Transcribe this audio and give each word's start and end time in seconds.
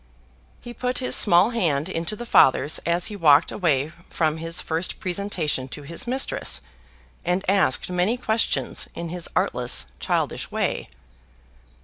He 0.59 0.73
put 0.73 0.97
his 0.97 1.15
small 1.15 1.51
hand 1.51 1.87
into 1.87 2.15
the 2.15 2.25
Father's 2.25 2.79
as 2.87 3.05
he 3.05 3.15
walked 3.15 3.51
away 3.51 3.89
from 4.09 4.37
his 4.37 4.59
first 4.59 4.99
presentation 4.99 5.67
to 5.67 5.83
his 5.83 6.07
mistress, 6.07 6.61
and 7.23 7.45
asked 7.47 7.87
many 7.87 8.17
questions 8.17 8.89
in 8.95 9.09
his 9.09 9.29
artless 9.35 9.85
childish 9.99 10.49
way. 10.49 10.89